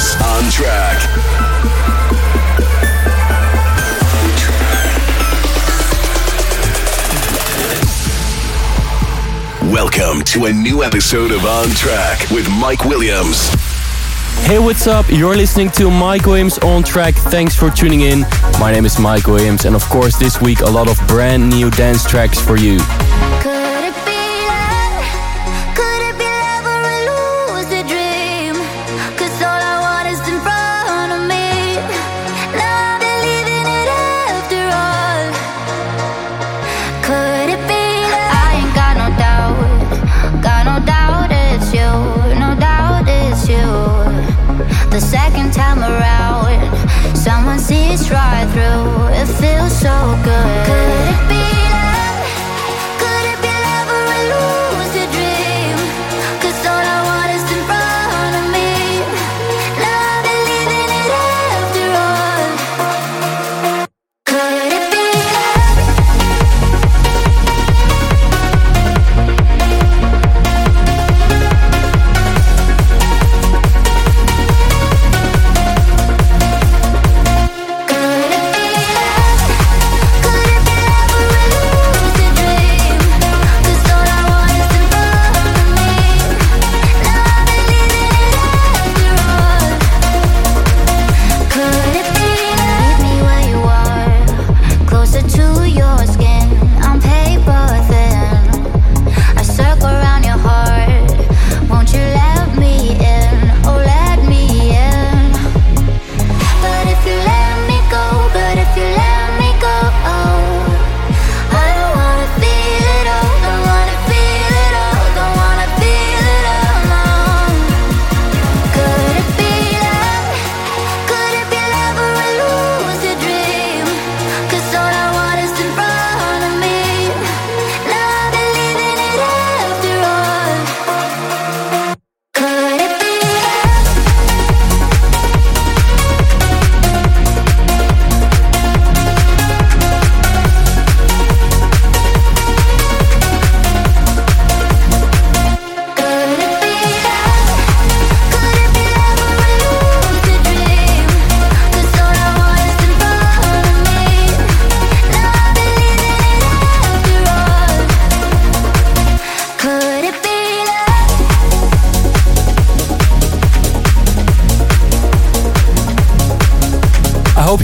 [0.00, 0.98] On track.
[9.70, 13.50] Welcome to a new episode of On Track with Mike Williams.
[14.46, 15.04] Hey, what's up?
[15.10, 17.14] You're listening to Mike Williams on track.
[17.14, 18.20] Thanks for tuning in.
[18.58, 21.70] My name is Mike Williams, and of course, this week a lot of brand new
[21.72, 22.78] dance tracks for you.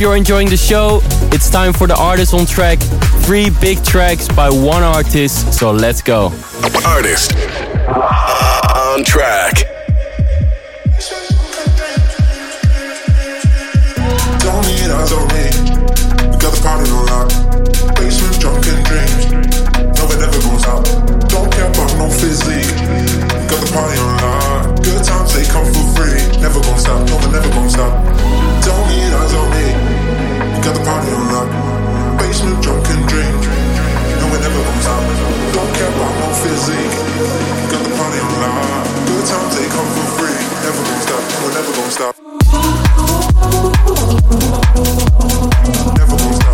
[0.07, 1.01] You're enjoying the show.
[1.35, 2.79] It's time for the artist on track.
[3.27, 6.31] Three big tracks by one artist, so let's go.
[6.85, 7.35] Artist.
[7.35, 9.67] On track.
[14.47, 15.45] Don't need eyes on me.
[16.31, 17.29] We got the party on lock.
[17.99, 19.27] Basement drunken dreams.
[19.99, 20.87] No, it never goes out.
[21.27, 22.71] Don't care about no physique.
[23.51, 24.85] Got the party on lock.
[24.85, 26.41] Good times they come for free.
[26.41, 27.09] Never gonna stop.
[27.09, 28.26] No, it never gonna stop.
[32.19, 33.41] Basement drunk and drink,
[34.19, 35.05] no we never lose out.
[35.55, 36.97] Don't care about no physique.
[37.71, 38.87] Got the party on online.
[39.07, 40.39] Good times they come for free.
[40.65, 41.23] Never gonna stop.
[41.43, 42.15] We're never gonna stop.
[45.99, 46.46] Never gonna stop.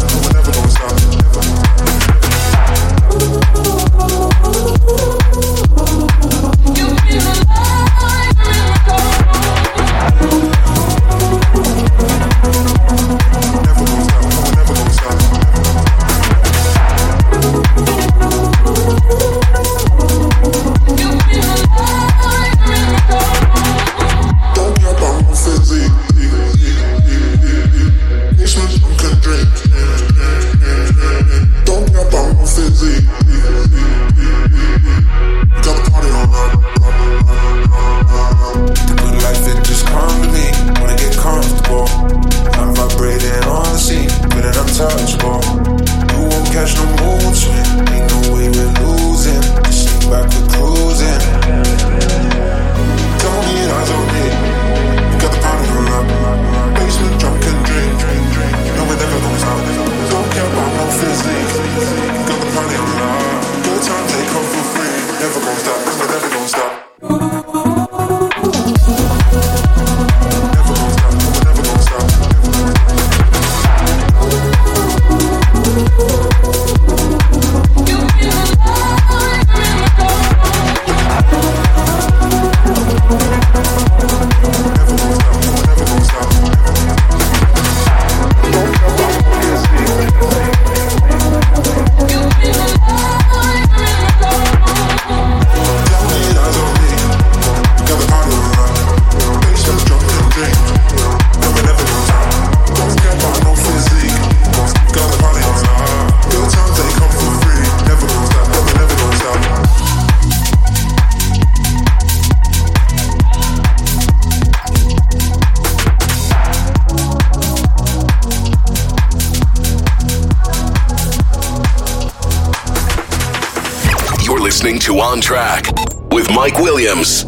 [126.43, 127.23] Mike Williams.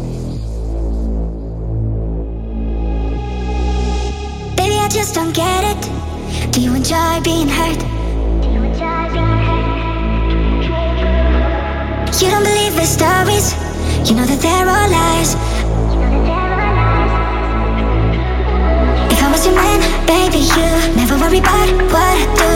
[4.57, 6.51] Baby, I just don't get it.
[6.51, 7.81] Do you enjoy being hurt?
[12.21, 13.55] You don't believe the stories.
[14.03, 15.35] You know that they're all lies.
[19.13, 20.67] If I was your man, baby, you
[20.97, 22.54] never worry about what I do.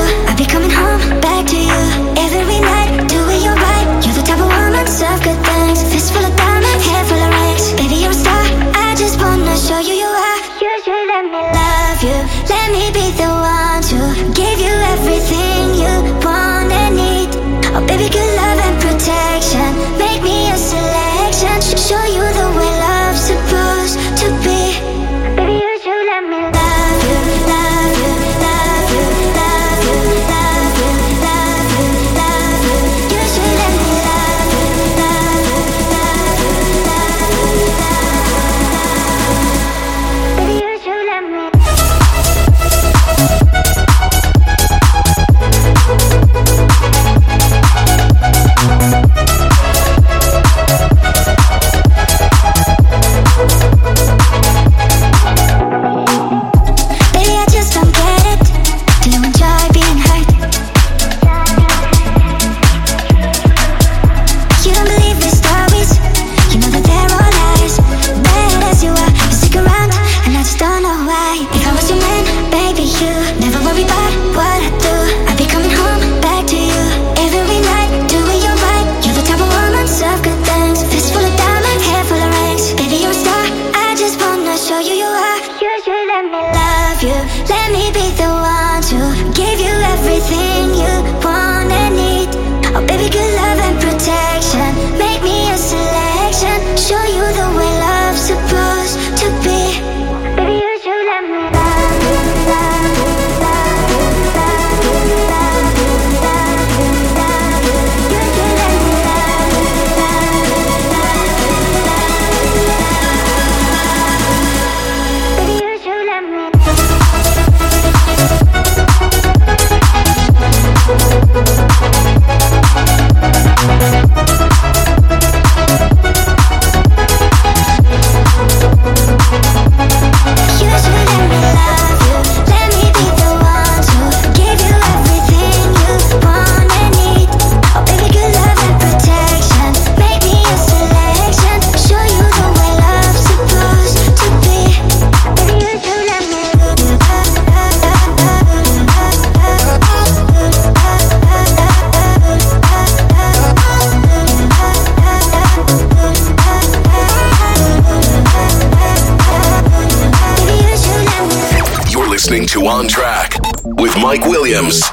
[162.29, 163.33] Listening to On Track
[163.79, 164.88] with Mike Williams.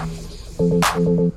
[0.59, 1.31] You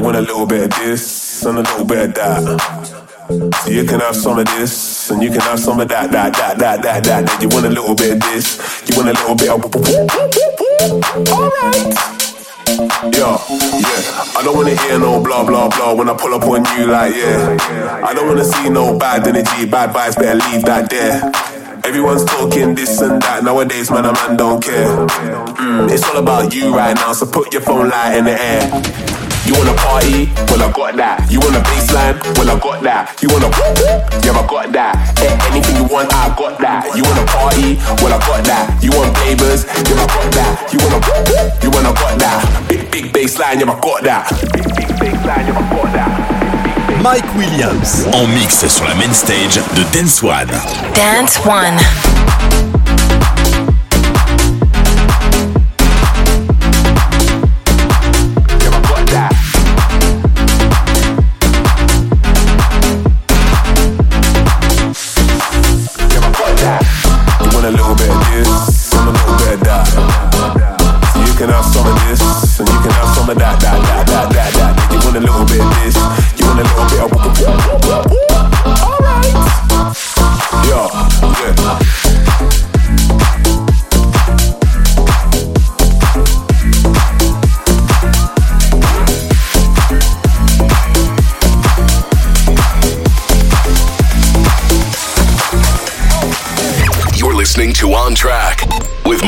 [0.00, 3.52] want a little bit of this and a little bit of that.
[3.62, 6.32] So you can have some of this and you can have some of that, that,
[6.32, 7.26] that, that, that, that.
[7.26, 9.62] Then you want a little bit of this, you want a little bit of.
[11.28, 12.15] Alright.
[12.66, 13.38] Yeah,
[13.78, 14.34] yeah.
[14.36, 17.14] I don't wanna hear no blah blah blah when I pull up on you like
[17.14, 17.56] yeah.
[18.04, 20.16] I don't wanna see no bad energy, bad vibes.
[20.16, 21.30] Better leave that there.
[21.84, 24.04] Everyone's talking this and that nowadays, man.
[24.06, 24.88] A man don't care.
[25.56, 29.25] Mm, it's all about you right now, so put your phone light in the air.
[29.46, 30.26] You wanna party?
[30.50, 31.30] Well, I got that.
[31.30, 32.18] You want a bassline?
[32.36, 33.14] Well, I got that.
[33.22, 33.46] You wanna
[34.26, 34.94] Yeah, I got that.
[35.22, 36.90] A- anything you want, I got that.
[36.96, 37.78] You wanna party?
[38.02, 38.82] Well, I got that.
[38.82, 39.64] You want flavors?
[39.86, 40.72] Yeah, I got that.
[40.72, 40.98] You wanna
[41.62, 42.42] You wanna got that.
[42.68, 44.26] Big, big bassline, yeah, I got that.
[44.52, 47.02] Big, big bassline, yeah, I got that.
[47.02, 48.02] Mike Williams.
[48.12, 50.50] En mix sur la main stage de Dance One.
[50.92, 52.15] Dance One.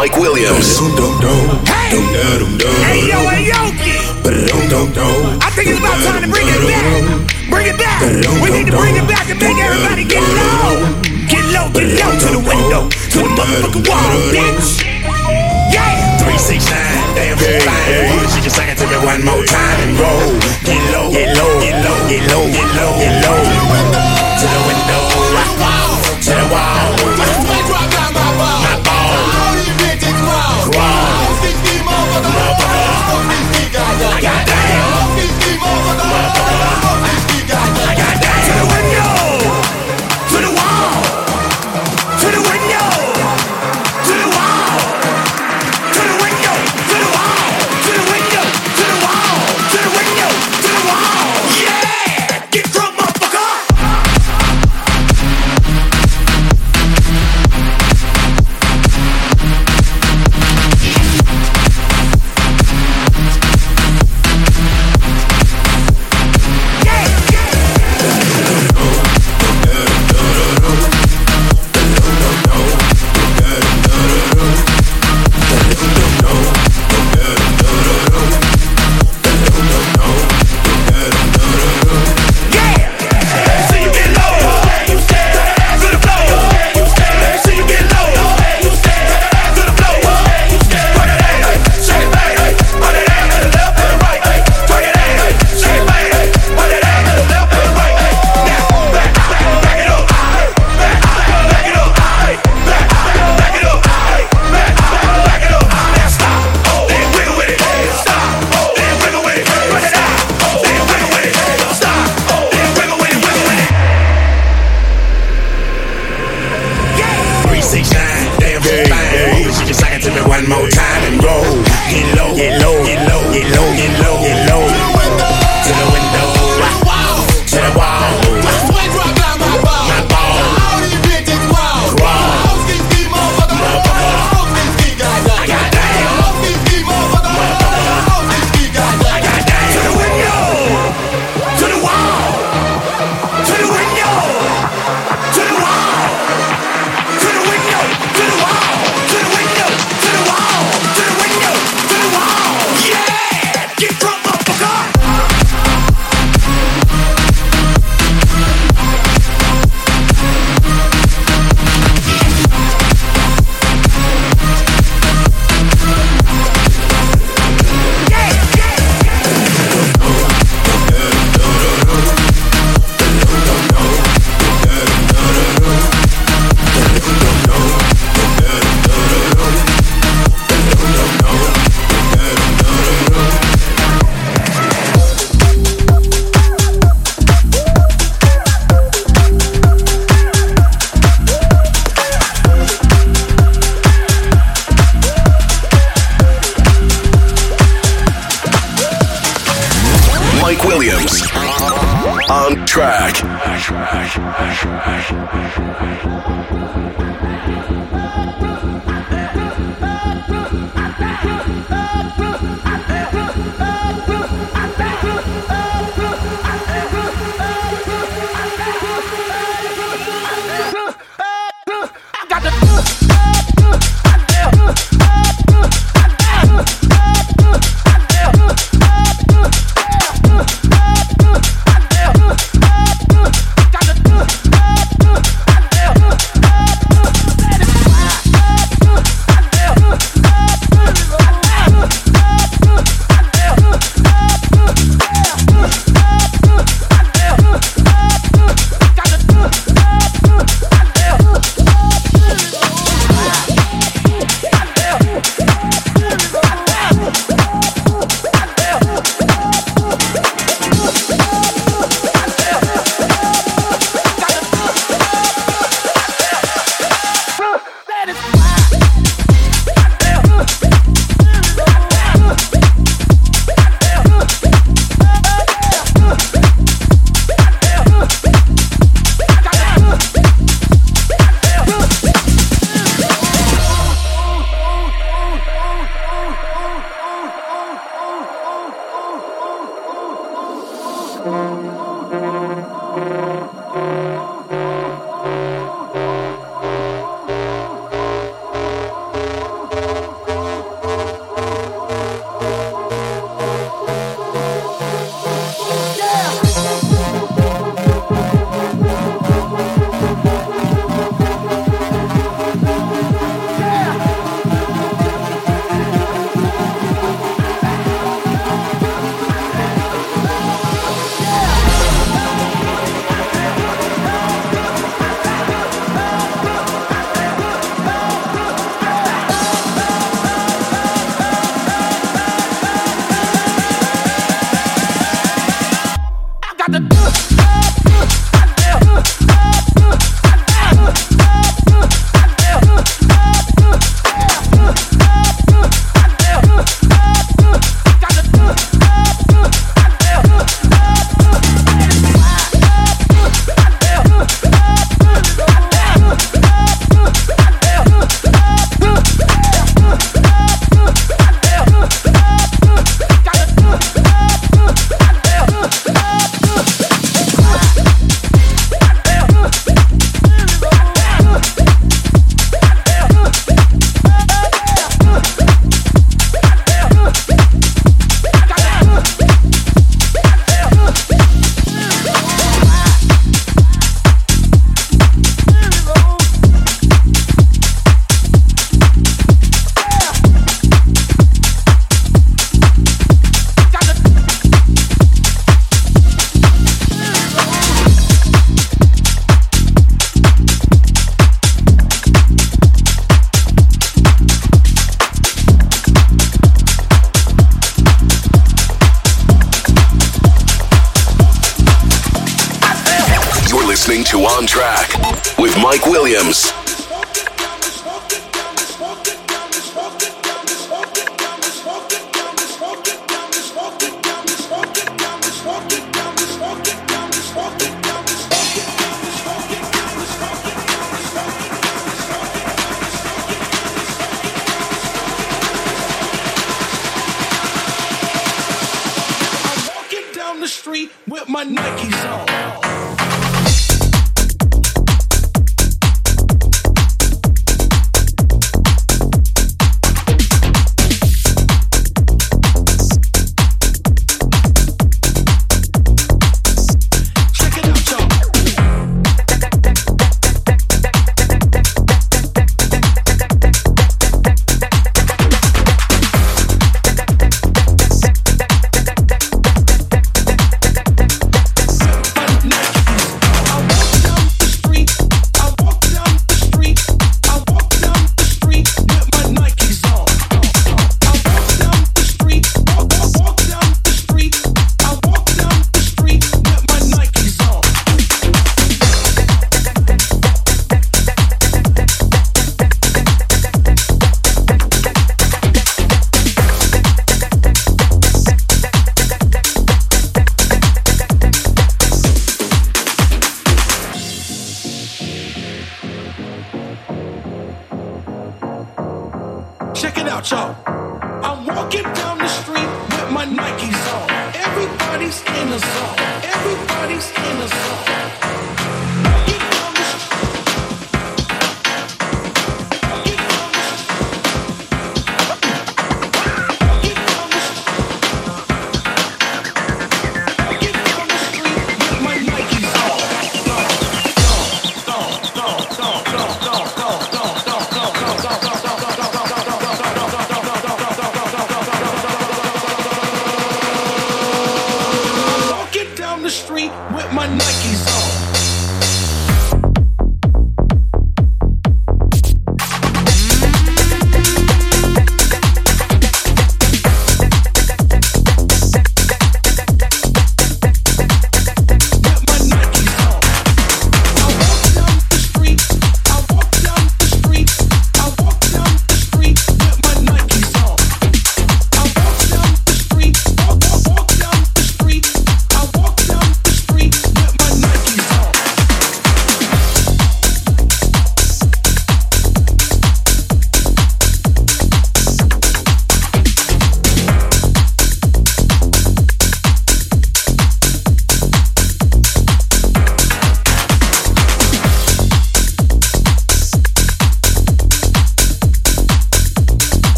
[0.00, 0.80] Mike Williams.
[1.68, 1.92] Hey!
[1.92, 4.00] Hey, yo, hey, Yoki!
[5.44, 6.88] I think it's about time to bring it back.
[7.52, 8.00] Bring it back.
[8.40, 10.88] We need to bring it back and make everybody get low.
[11.28, 14.80] Get low, get low to the window, to the motherfucking wall, bitch.
[15.68, 16.16] Yeah.
[16.16, 17.84] Three, six, nine, damn hey, fine.
[17.84, 18.24] Hey.
[18.32, 20.32] She can sing it to me one more time and roll.
[20.64, 23.36] Get low, get low, get low, get low, get low, get low.
[23.36, 25.00] To the window,
[26.24, 26.88] to the wall.
[27.20, 27.59] Mike
[34.20, 34.60] goddamn.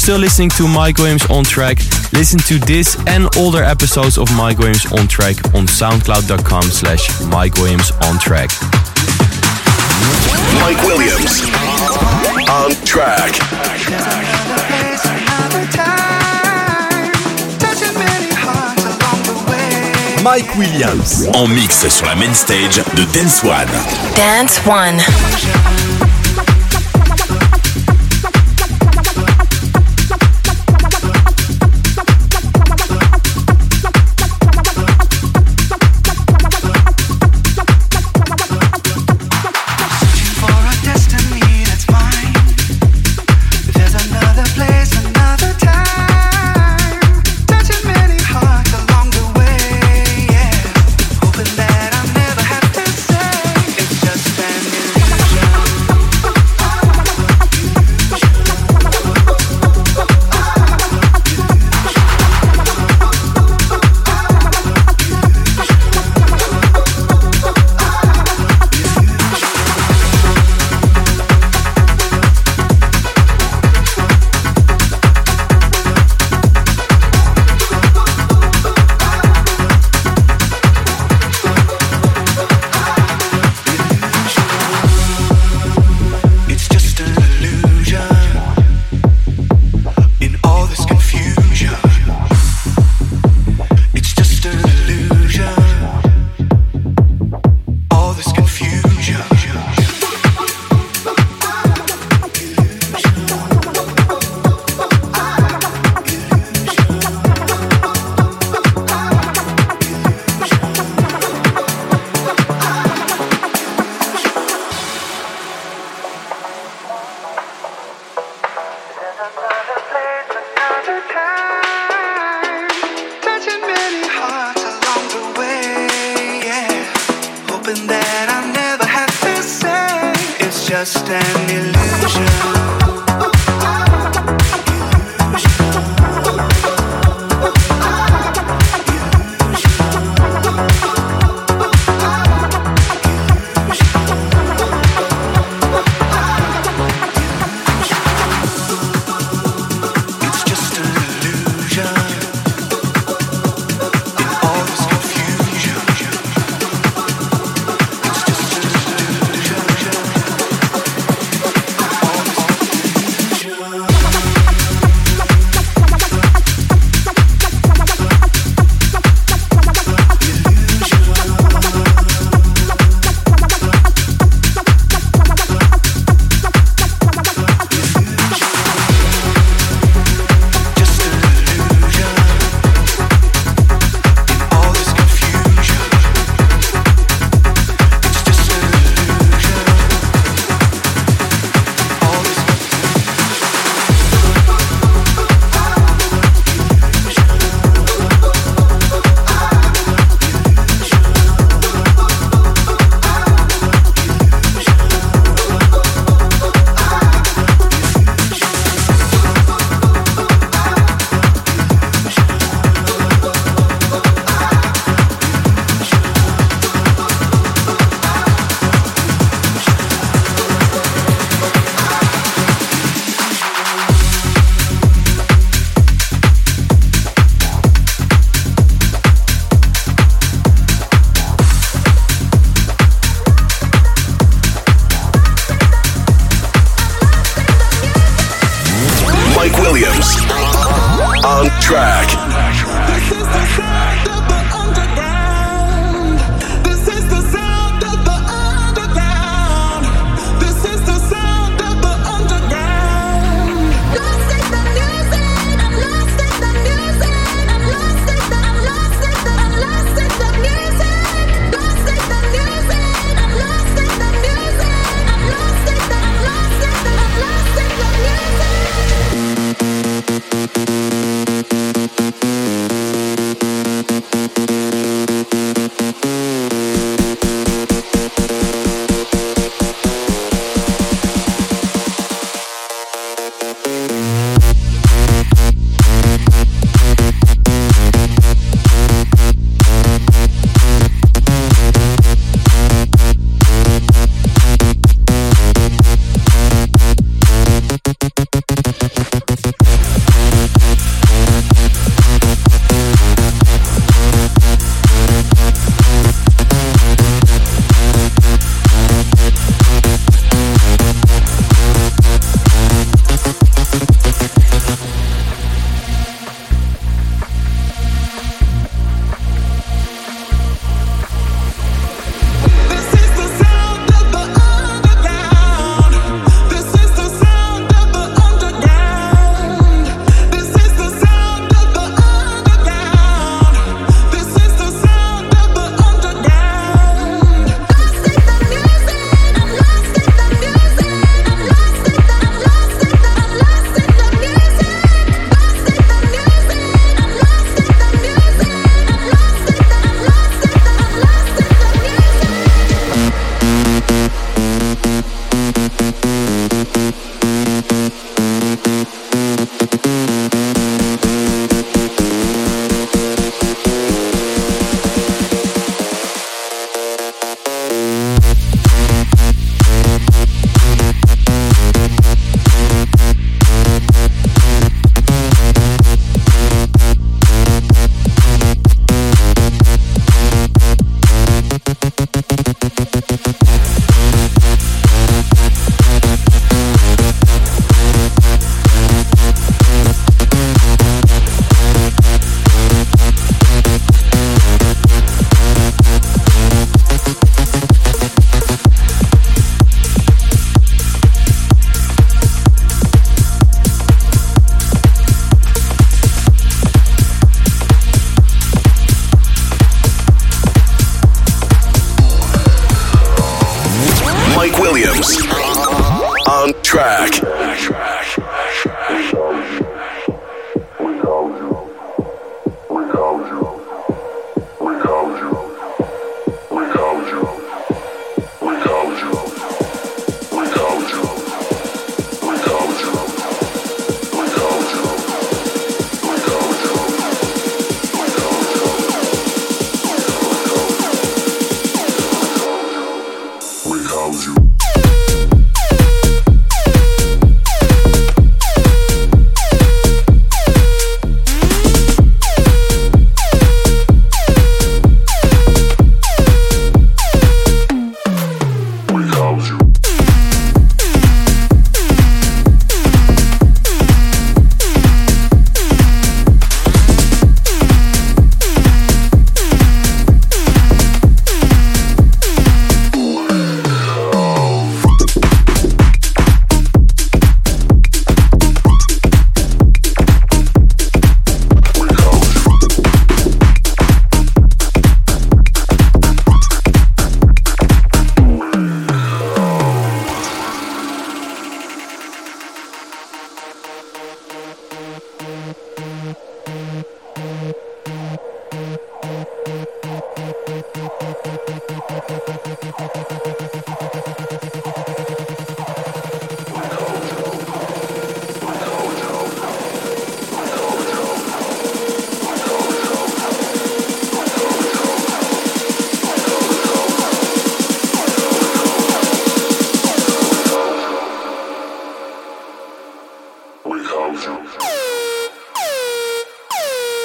[0.00, 1.76] Still listening to Mike Williams on track.
[2.14, 7.54] Listen to this and older episodes of Mike Williams on track on soundcloud.com slash Mike
[7.56, 8.50] Williams on track.
[10.56, 11.42] Mike Williams
[12.48, 13.36] on track.
[20.22, 21.26] Mike Williams.
[21.34, 23.68] En mix sur la main stage de Dance One.
[24.16, 25.59] Dance One.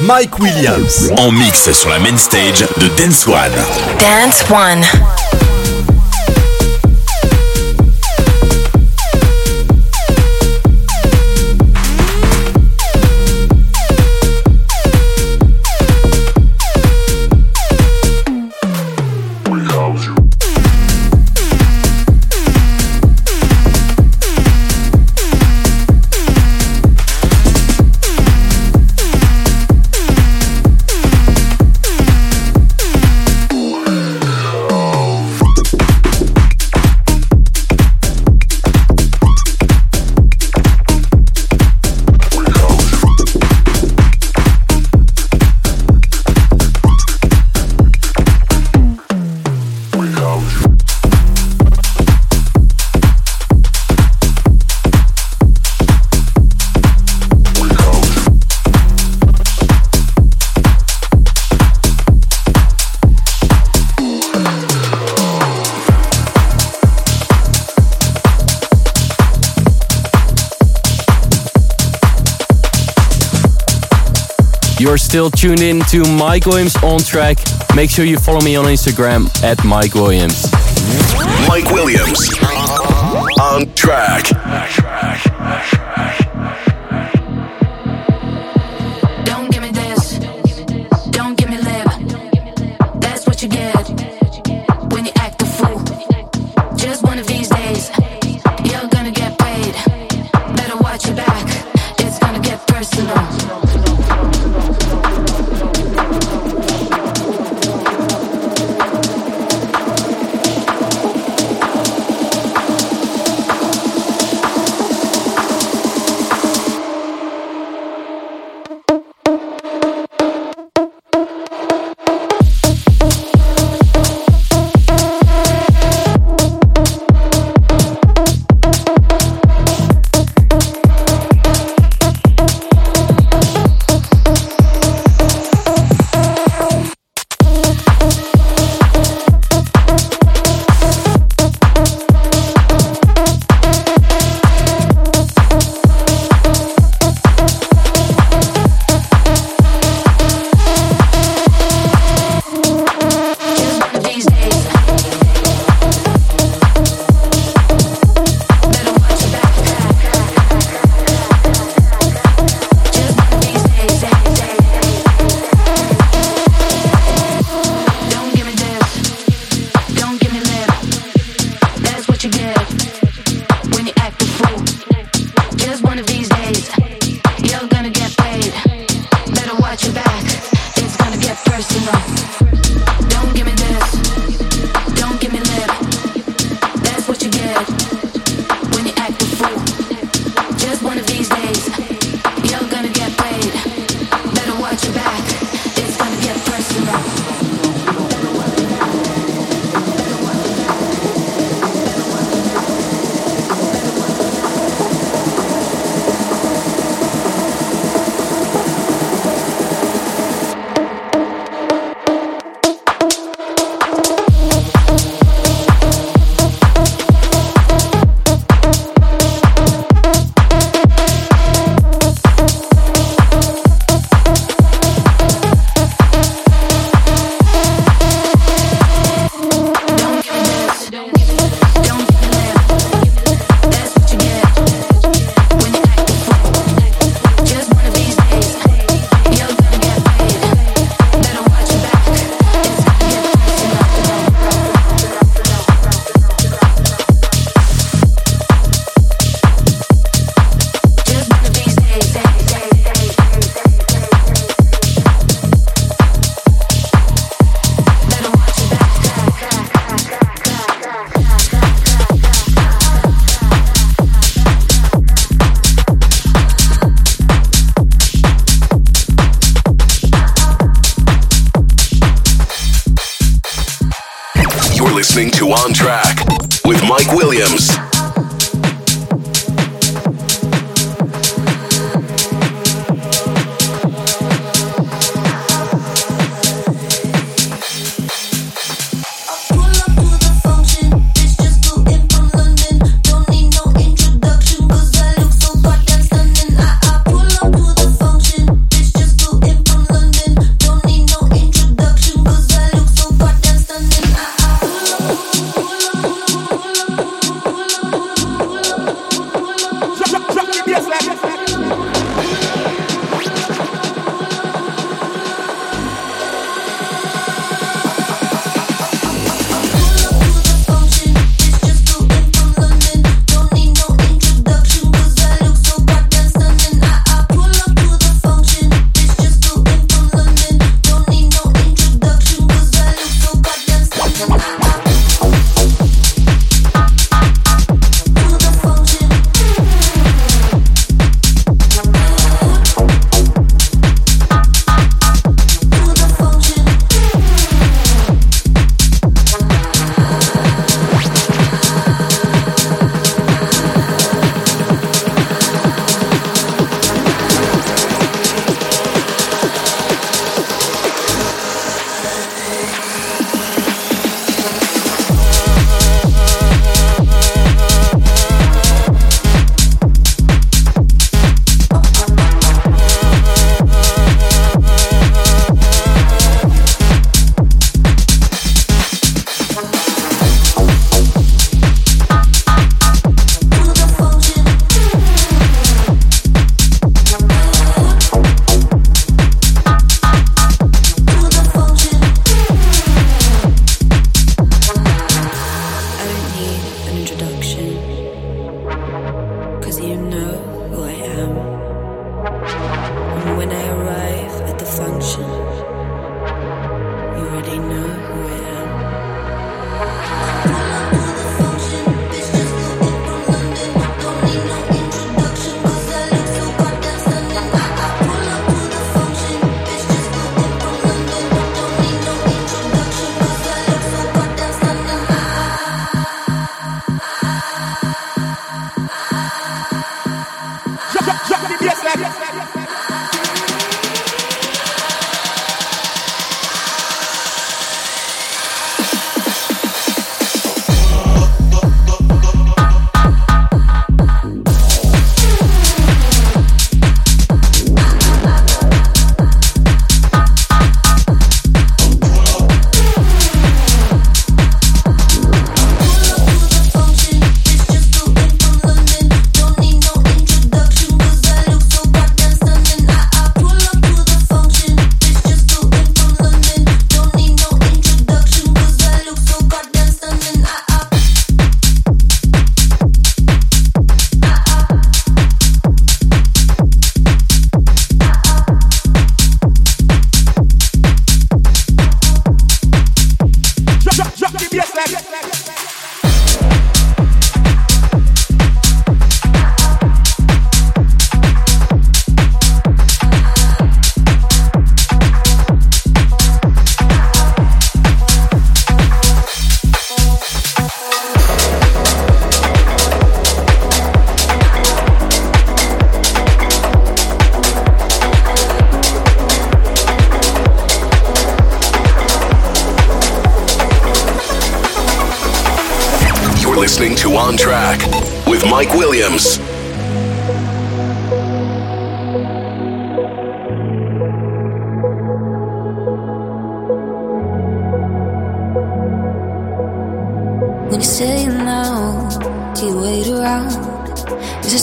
[0.06, 1.10] Mike Williams.
[1.18, 3.52] En mix sur la main stage de Dance One.
[4.00, 5.15] Dance One.
[75.06, 77.38] Still tuned in to Mike Williams on track.
[77.76, 80.52] Make sure you follow me on Instagram at Mike Williams.
[81.48, 82.34] Mike Williams
[83.40, 84.26] on track.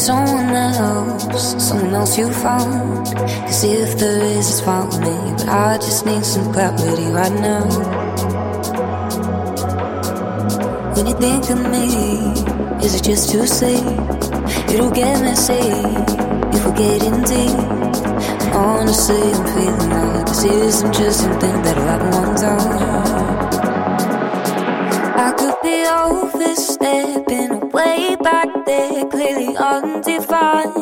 [0.02, 3.06] Someone else, someone else you found?
[3.46, 5.14] Cause if there is, it's with me.
[5.38, 7.62] But I just need some clarity right now.
[10.96, 11.86] When you think of me,
[12.84, 13.76] is it just to say
[14.74, 15.70] it'll get messy
[16.52, 17.58] if we're getting deep?
[18.42, 23.22] And honestly, I'm feeling like this isn't just something that'll happen one time.
[25.26, 30.81] I could be overstepping way back there, clearly undefined.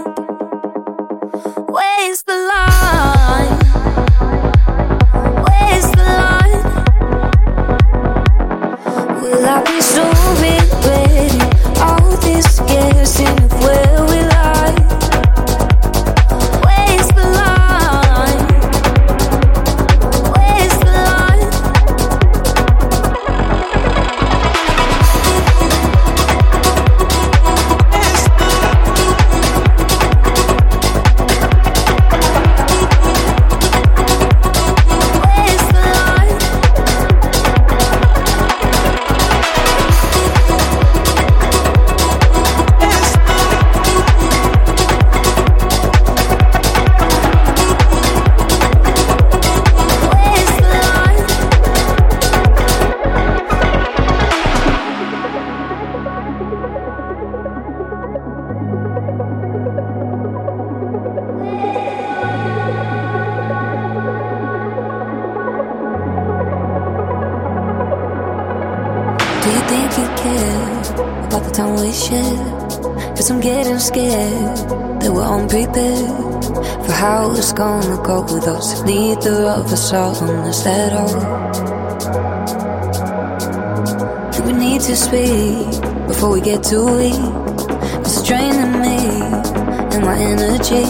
[78.11, 78.67] Go with us.
[78.75, 81.21] If neither of us are honest at all.
[84.33, 85.71] Do we need to speak
[86.09, 87.23] before we get too weak?
[88.05, 88.99] It's draining me
[89.95, 90.87] and my energy.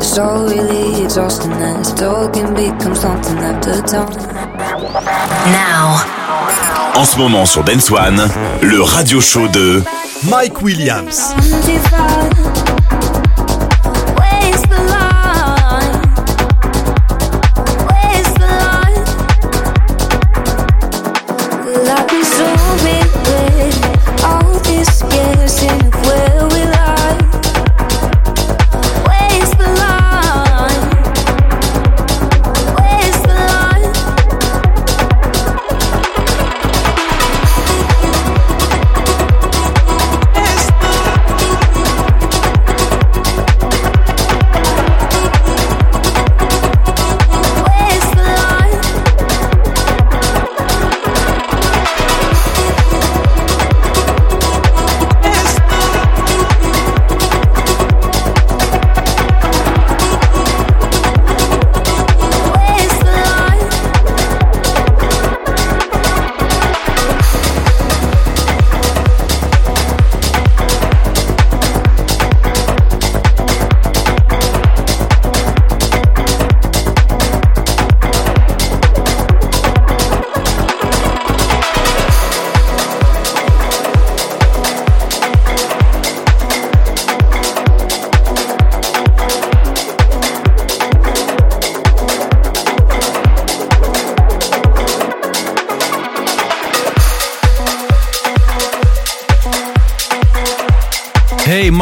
[0.00, 4.14] It's all really exhausting as talking becomes something after time.
[5.60, 5.86] Now,
[6.96, 8.22] En ce moment sur Dance One,
[8.62, 9.82] le radio show de
[10.30, 11.34] Mike Williams.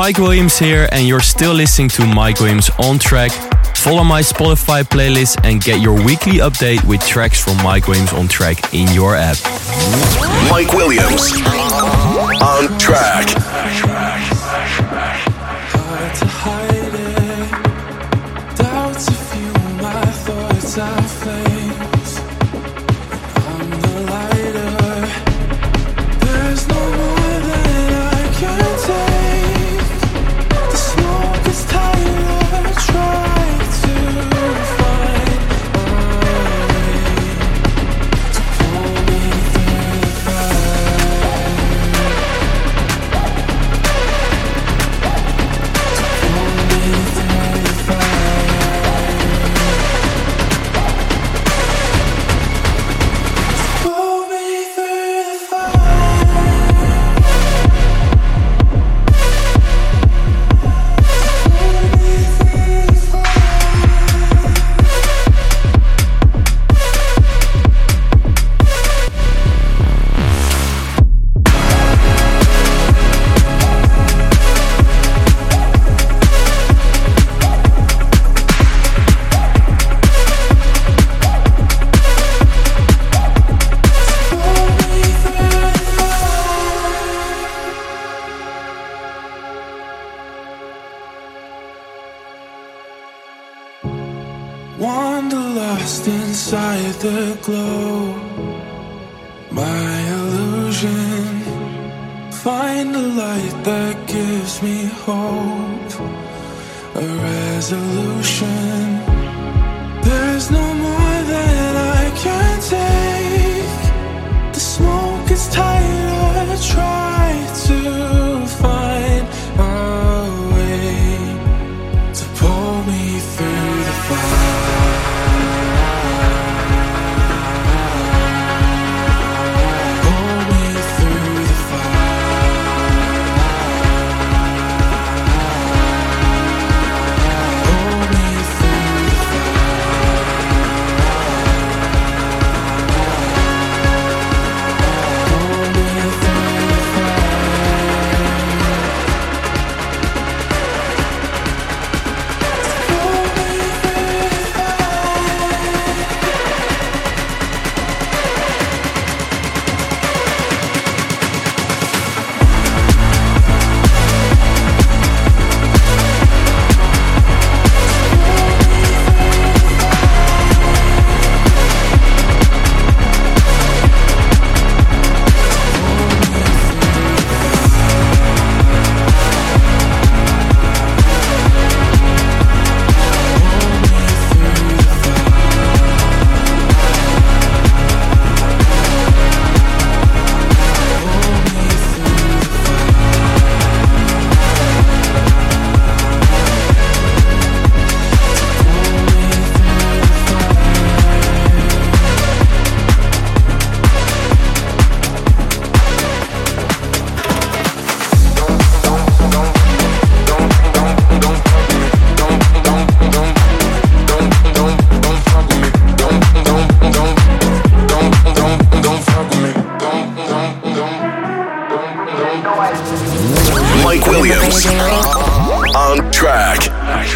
[0.03, 3.31] Mike Williams here, and you're still listening to Mike Williams on track.
[3.77, 8.27] Follow my Spotify playlist and get your weekly update with tracks from Mike Williams on
[8.27, 9.37] track in your app.
[10.51, 11.31] Mike Williams.
[12.43, 14.12] On Track.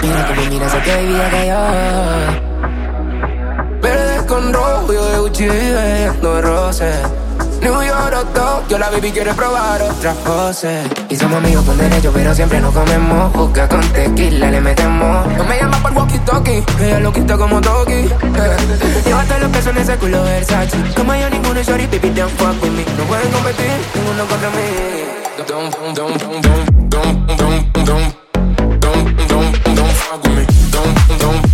[0.02, 1.56] Mira cómo miras a te vida que yo.
[3.82, 6.96] Verde con rojo, yo de Gucci vive no roces.
[7.60, 10.86] New York o Tokio, la baby quiere probar otras poses.
[11.08, 13.32] Y somos amigos con derecho, pero siempre nos comemos.
[13.34, 15.26] Juzga con tequila, le metemos.
[15.36, 17.92] No me llamas por walkie talkie, ella lo quita como Toki.
[17.92, 18.08] Eh.
[19.04, 20.76] Llévate los pesos en ese culo Versace.
[20.96, 22.84] Como yo ninguno, sorry, baby, don't fuck with me.
[22.96, 25.16] No pueden competir, ninguno contra mí.
[25.48, 28.15] Don't, don't, don't, don't, don't, don't, don't.
[30.10, 31.16] água, me don't.
[31.18, 31.45] dá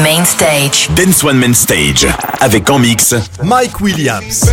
[0.00, 0.88] Mainstage.
[0.96, 2.06] Dance One Main Stage.
[2.40, 4.44] Avec en mix Mike Williams.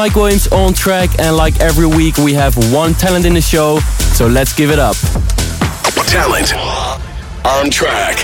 [0.00, 3.80] Mike Williams on track, and like every week, we have one talent in the show,
[4.16, 4.96] so let's give it up.
[6.06, 6.54] Talent
[7.44, 8.16] on track.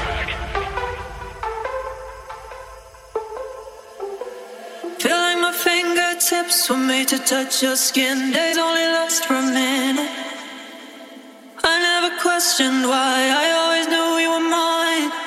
[4.98, 8.32] Feel like my fingertips were made to touch your skin.
[8.32, 10.10] Days only last for a minute.
[11.62, 13.18] I never questioned why.
[13.44, 15.25] I always knew you were mine.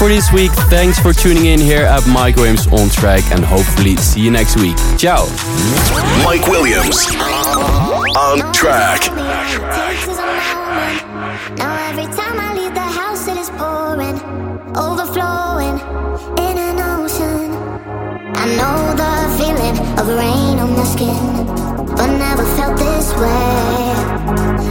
[0.00, 0.50] For this week.
[0.72, 4.56] Thanks for tuning in here at Mike Williams on track and hopefully see you next
[4.56, 4.74] week.
[4.96, 5.26] Ciao.
[6.24, 7.04] Mike Williams
[8.16, 9.04] on track.
[11.58, 14.16] Now every time I leave the house, it is pouring,
[14.74, 15.76] overflowing
[16.48, 17.52] in an ocean.
[18.40, 21.44] I know the feeling of rain on my skin,
[21.94, 23.92] but never felt this way.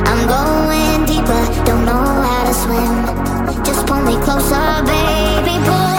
[0.10, 3.29] I'm going deeper, don't know how to swim.
[4.06, 5.60] Me closer, baby.
[5.66, 5.99] Pull